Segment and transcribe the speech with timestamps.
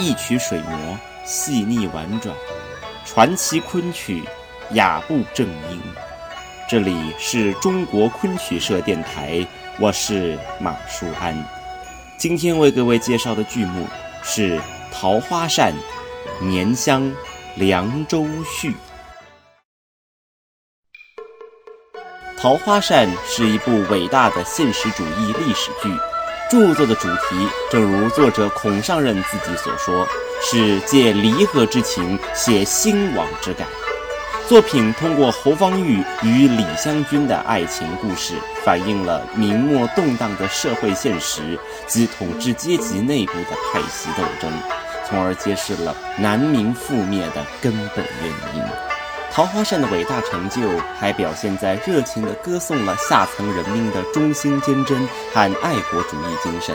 [0.00, 2.34] 一曲水磨，细腻婉转，
[3.04, 4.24] 传奇昆曲，
[4.70, 5.78] 雅步正音。
[6.66, 9.46] 这里是中国昆曲社电台，
[9.78, 11.36] 我是马舒安。
[12.18, 13.86] 今天为各位介绍的剧目
[14.22, 14.56] 是
[14.90, 15.74] 《桃花扇·
[16.44, 17.02] 年香·
[17.56, 18.70] 凉州序》。
[22.38, 25.90] 《桃花扇》是一部伟大的现实主义历史剧，
[26.50, 30.04] 著作的主题正如作者孔尚任自己所说，
[30.42, 33.68] 是借离合之情写兴亡之感。
[34.48, 44.50] 作品通过侯方域与李香君的爱情故事，反映了明末动荡的社会现实及统治阶级内部的派系斗争，
[45.08, 48.89] 从而揭示了南明覆灭的根本原因。
[49.32, 50.60] 桃花扇的伟大成就，
[50.98, 56.74] 还表现在热情地歌颂了下层人民的忠心坚贞和爱国主义精神，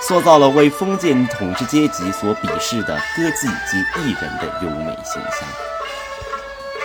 [0.00, 5.48] 塑造了为封建统治阶级所鄙视的歌妓及艺人的优美形象。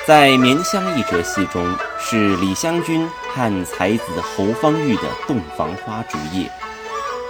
[0.06, 1.64] 在《绵香》一折戏中，
[2.00, 6.50] 是李香君和才子侯方域的洞房花烛夜。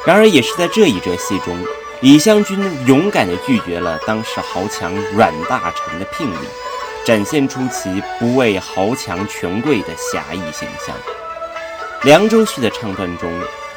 [0.06, 1.56] 然而，也是在这一折戏中，
[2.00, 6.48] 李香君勇敢地拒绝了当时豪强阮大铖的聘礼，
[7.06, 10.96] 展现出其不畏豪强权贵的侠义形象。
[12.06, 13.32] 《凉州序》的唱段中，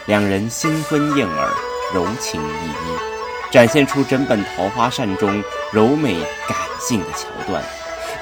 [0.07, 1.51] 两人新婚燕尔，
[1.95, 6.15] 柔情依依，展现出整本《桃花扇》中柔美
[6.49, 7.63] 感性的桥段。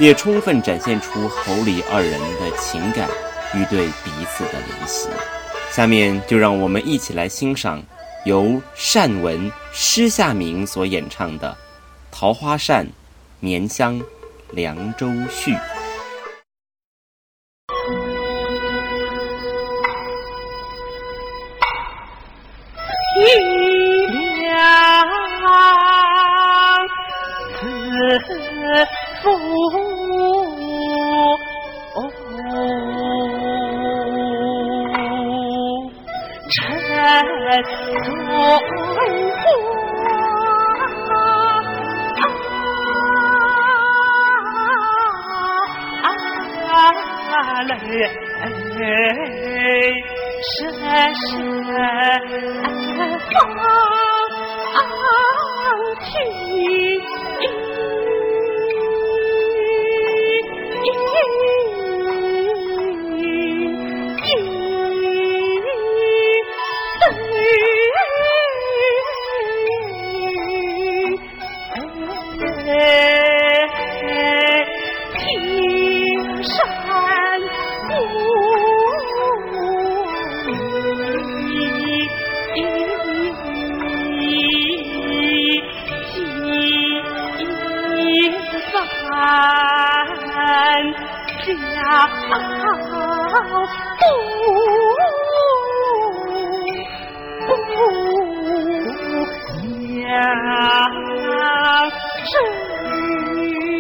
[0.01, 3.09] 也充分展现出侯李二人的情感
[3.55, 5.09] 与对彼此的怜惜。
[5.71, 7.81] 下面就让我们一起来欣赏
[8.25, 8.61] 由
[8.93, 11.51] 单文施夏明所演唱的
[12.11, 12.85] 《桃花扇·
[13.39, 14.01] 年香·
[14.55, 15.53] 凉州序》。
[48.03, 48.49] 哎
[50.43, 51.73] 声声放
[56.01, 56.05] 屁
[93.35, 94.05] 好不
[97.47, 97.51] 不
[100.01, 100.05] 想
[102.31, 102.33] 生
[102.95, 103.75] 你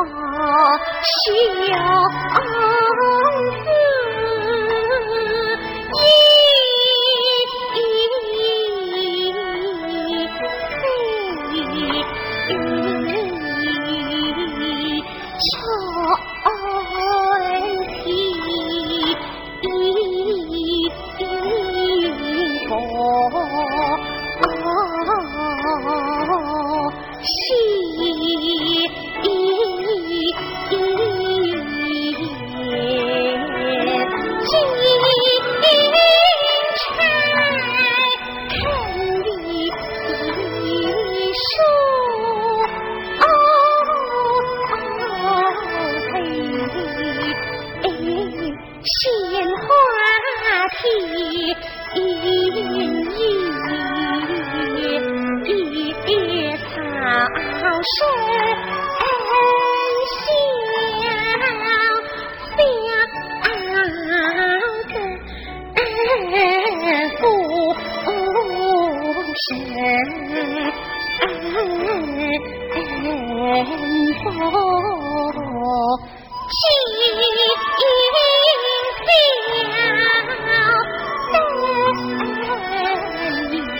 [0.02, 2.41] 啊需要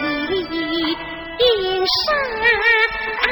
[0.02, 0.54] 恨不及
[1.38, 1.94] 应效
[2.40, 3.31] 三。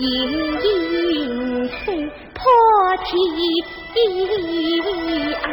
[0.00, 0.06] 引
[0.62, 1.78] 阴声
[2.32, 2.40] 破
[3.04, 3.10] 天，
[5.42, 5.44] 耳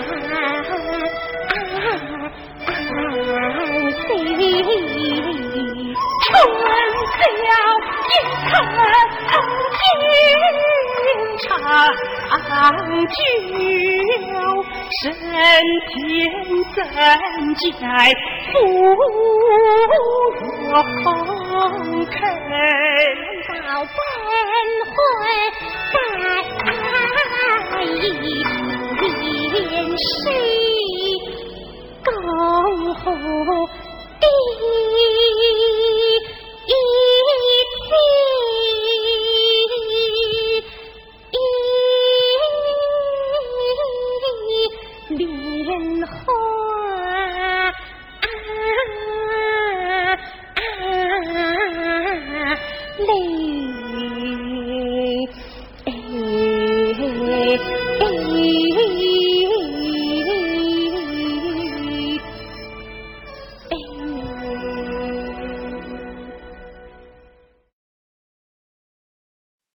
[0.00, 0.32] 震难
[0.64, 0.82] 收春
[7.36, 7.46] 宵
[8.08, 8.10] 一
[8.50, 8.56] 刻。
[11.38, 11.46] 长
[13.06, 13.18] 久
[15.00, 15.14] 身
[15.88, 15.94] 天
[16.74, 16.76] 怎
[17.80, 17.82] 在
[18.52, 18.56] 不
[20.68, 20.72] 我
[21.04, 21.06] 红
[22.10, 22.16] 尘
[23.66, 23.98] 道本
[24.94, 24.96] 回
[27.74, 27.94] 百一
[29.50, 29.54] 边
[29.96, 30.16] 谁
[32.04, 32.08] 共
[32.94, 33.06] 护
[53.78, 54.57] العالمين